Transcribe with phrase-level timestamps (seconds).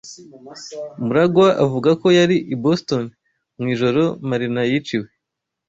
[1.05, 3.03] MuragwA avuga ko yari i Boston
[3.59, 5.07] mu ijoro Marina yiciwe.